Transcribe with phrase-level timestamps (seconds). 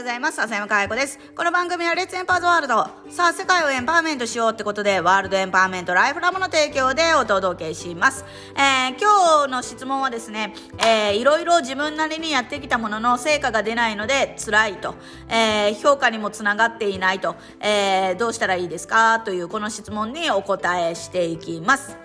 [0.00, 0.40] ございます。
[0.40, 1.18] 浅山かや子です。
[1.36, 2.86] この番組はレッツエンパーズワールド。
[3.10, 8.24] さあ、世界をエンパワーメントしようってことで、ワールドエンパワーメントライフラムの提供でお届けします。
[8.54, 14.94] えー、今日の質問はですね、えー、いろいろ自分なりにやってきたものの成果が出ないので辛いと、
[15.28, 19.20] えー、評価にもつながっていないと、えー、どうしたらいいですか？
[19.20, 21.98] というこの質問にお答えしていきます。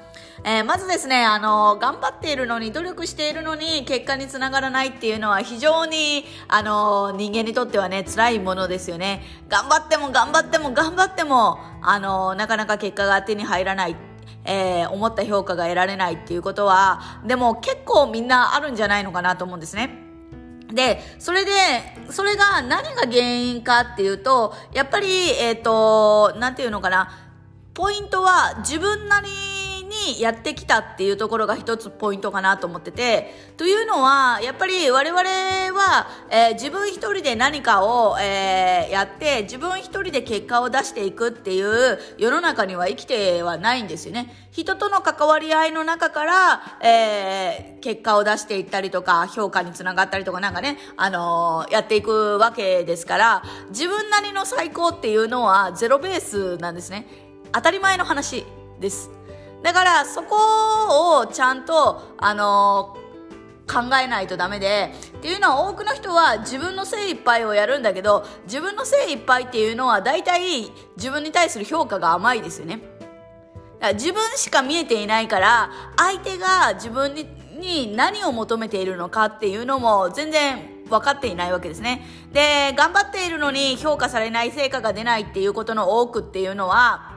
[0.43, 9.23] えー、まずですね、あの、頑張っているのに、努力しているのに、結果につながらないっていうのは非常に、あの、人間にとってはね、辛いものですよね。
[9.48, 13.95] 頑張っても頑張っても頑張っても、あの、なかなか結果が手に入らない。
[14.48, 19.90] えー、思った評価が得られないっていうことは、でも結構みんなあるんじゃないのかなと思うんですね。
[20.71, 21.52] で、それで、
[22.09, 25.07] それが何が原因かっていうと、やっぱり、
[25.40, 27.09] えっ、ー、と、なんていうのかな、
[27.73, 29.27] ポイントは自分なり
[30.05, 44.48] にやってきたっていうところが一つポイントかなと思ってて、というのは、やっぱり我々は、えー、自分一人で何かを、えー、やって、自分一人で結果を出していくっていう世の中には生きてはないんですよね。
[44.52, 57.07] 人との関わり合いの中から、えー、結果を出していったりとか、評価につながったりとかなんかね、あのやっていくわけですから、自分なりの最高っていうのはゼロベースなんですね。
[57.51, 58.46] 当たり前の話
[58.79, 59.10] です。
[59.66, 72.80] だからそこをちゃんと、あのー、考えないとダメで、っていうのは多くの人は自分の精一杯をやるんだけど、自分の精一杯っていうのは大体自分に対する評価が甘いですよね。
[73.96, 77.25] 自分しか見えていないから、相手が自分に
[77.56, 80.59] に何を求めているのかっていうのも全然
[80.90, 82.06] 分かっていないわけですね。
[82.34, 87.16] で、頑張っているのに評価されない成果が出ないっていうことの多くっていうのは、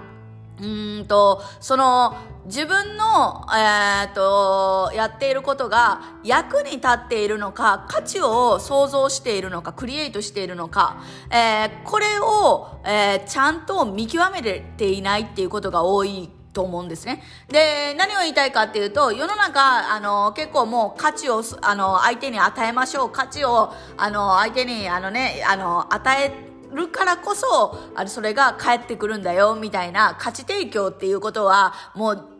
[0.60, 0.66] う
[1.02, 2.16] んと、その、
[2.48, 17.22] 自分の、えー、っと、やっていることが役に立っているのか、価値を創造しているのか、クリエイトしているのか、えー、これを、えー、ちゃんと見極めていないっていうことが多いと思うんですね。
[17.48, 23.10] で、何を言いたいかっていうと、世の中、あの、結構もう価値を、あの、相手に与えましょう。
[23.10, 26.32] 価値を、あの、相手に、あのね、あの、与え
[26.74, 32.37] るからこそ、あれ、それが返ってくるんだよ、みたいな価値提供っていうことは、もう、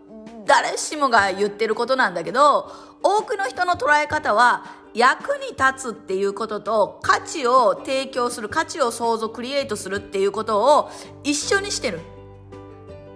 [0.48, 2.72] 誰しもが言ってることなんだけど、
[3.02, 4.64] 多くの人の捉え方は、
[4.94, 10.90] 役に立つっていうことと価値を提供する、価値を創造、クリエイトするっていうことを
[11.22, 12.00] 一緒にしてる。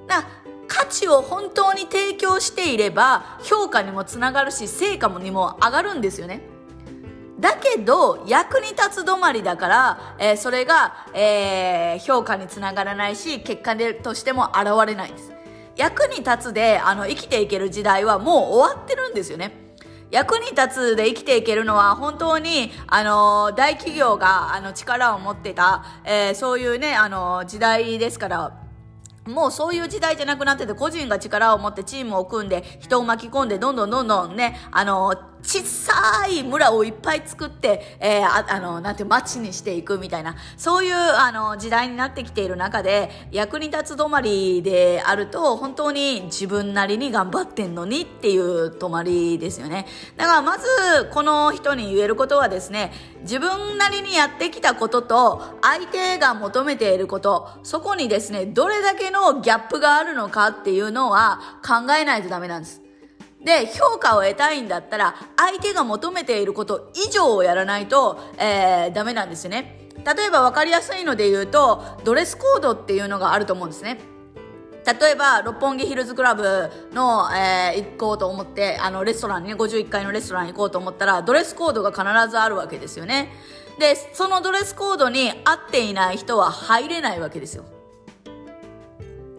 [0.06, 0.24] だ
[0.68, 6.42] 価値を本当に提供していれば評価にもつながるし成果にも上がるんですよね。
[7.40, 15.32] だけど、役に立つ止まりだから、えー、それが、えー、評価につながらないし、結果でとしても現れないんです。
[15.76, 19.62] 役に立つで、あの、生きていける時代はもう終わってるんですよね。
[20.10, 28.62] 役に立つで生きていけるのは本当に、あの、大企業が、あの、力を持ってた、えー、そういうね、あの、時代ですから、
[29.26, 49.86] もうそういう時代じゃなくなってて、個人が力を持ってチームを組んで、人を巻き込んで、どんどんどんどんね、あの、小さい村をいっぱい作って、えー、ああの、なんて街にしていくみたいな、そういう、あの、時代になってきている中で、役に立つ止まりであると、本当に自分なりに頑張ってんのにっていう止まりですよね。
[50.16, 50.66] だからまず、
[51.12, 52.92] この人に言えることはですね、
[53.22, 62.82] 自分なりにやってきたことと、相手が求めていること、そこにですね、どれだけのギャップがあるのかっていうのは考えないとダメなんです。
[63.44, 69.88] で、評価を得たいんだったら、相手が求めていること以上をやらないと、えー、ダメなんですよね。
[70.04, 73.98] 例えば分かりやすいので言うと、ドレスコードっていうのがあると思うんですね。
[74.84, 83.32] 例えば、六本木ヒルズクラブの、えー、行こうと思って、あの、レストランにね、51階のレストラン行こうと思ったら、ドレスコードが必ずあるわけですよね。
[83.78, 87.64] で、そのドレスコードに合っていない人は入れないわけですよ。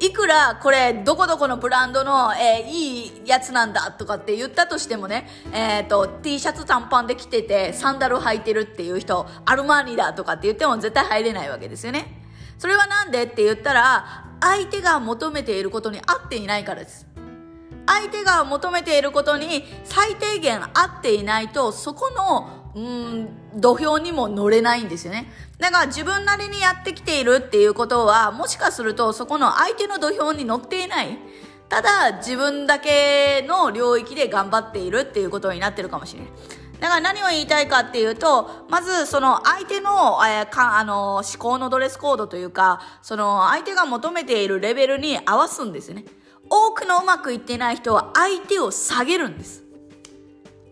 [0.06, 12.22] いくらこれどこどこのブランドの、えー、いいやつなんだとかって言ったとしてもね、えっ、ー、と、T シャツ短パンで着ててサンダル履いてるっていう人、アルマーニだとかって言っても絶対入れないわけですよね。
[12.58, 17.13] それはなんでって言ったら、相手が求めていることに合っていないからです。
[17.86, 25.32] 相手が求めていることに最低限合っていないと、そこのうん、土俵にも乗れないんですよね。
[25.60, 31.20] だから自分なりにやってきているっていうことは、もしかするとそこの相手の土俵に乗っていない。
[31.70, 36.30] ただ自分だけの領域で頑張っているっていうことになってるかもしれない。
[36.80, 46.06] だから何を言いたいかっていうと、まずその相手の、えー、かあの思考のドレスコードというか、その相手が求めているレベルに合わすんですよね。
[46.50, 49.63] 多くのうまくいってない人は相手を下げるんです。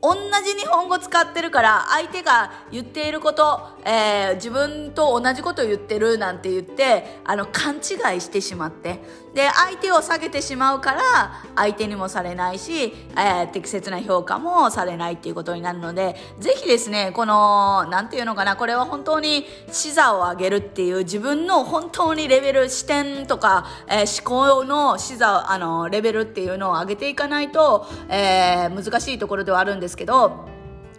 [0.02, 9.00] 同じ日本語使ってるから相手が言っていること、えー、自分と同じことを言ってるなんて言ってあの勘違いしてしまって。
[9.34, 11.02] で相手を下げてしまうから
[11.56, 30.46] 相手にもされないし、えー、適切な評価もされないっていうことになるのでぜひですねこの何て言うのかなこれは本当に視座を上げるっていう自分の本当にレベル視点とか、えー、思考の視座あのレベルっていうのを上げていかないと、えー、難しいところではあるんですけど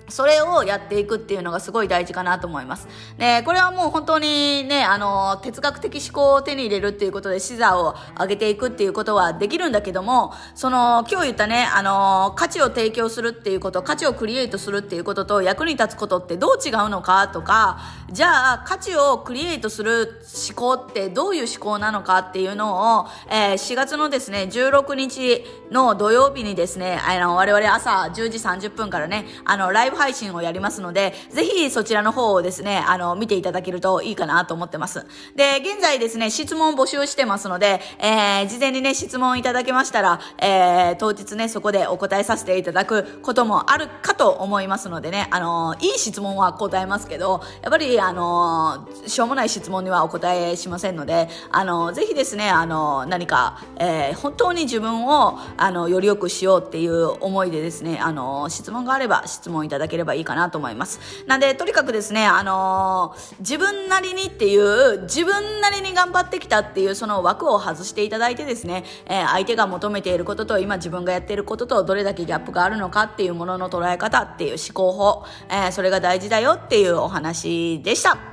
[0.08, 2.88] それをやっていくっていうのがすごい大事かなと思います。
[3.19, 28.38] で、これはもう本当にね、あの、哲学的思考を手に入れるっていうことで視座を上げていくっていうことはできるんだけども、その、今日言ったね、あの、価値を提供するっていうこと、価値をクリエイトするっていうことと役に立つことってどう違うのかとか、じゃあ価値をクリエイトする思考ってどういう思考なのかっていうのを、えー、4月のですね、16日の土曜日にですね、あの、我々朝10時
[28.69, 35.06] 30分からね、あの、ライブ配信をやりますので、ぜひそちらの方をですね、あの、見ていただけるといいかなと思ってます。
[35.37, 61.00] で、現在ですね、質問募集してますので、えー、事前にね、質問いただけましたら、えー、当日ね、そこでお答えさせていただくこともあるかと思いますのでね、あの、いい質問は答えますけど、やっぱり、あの、しょうもない質問にはお答えしませんので、あの、ぜひですね、あの、何か、えー、本当に自分を、あの、より良くしようっていう思いでですね、あの、質問があれば質問いただだければいいかなと思います。
[61.26, 78.32] なんで、とにかくですね、あのー、自分なりにっていう、自分なりに頑張ってきたっていうその枠を外していただいてですね、えー、相手が求めていることと今自分がやっていることとどれだけギャップがあるのかっていうものの捉え方っていう思考法、えー、それが大事だよっていうお話でした。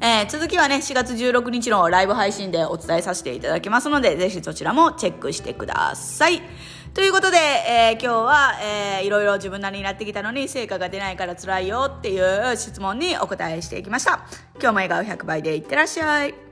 [0.00, 6.42] えー、続きはね、4月16日のライブ配信でお伝えさせていただきますので、ぜひそちらもチェックしてください。
[6.96, 14.26] ということで、えー、今日は、えー、いろいろ自分なりになってきたのに成果が出ないから辛いよっていう質問にお答えしていきました。
[14.54, 16.45] 今日も笑顔100倍でいってらっしゃい。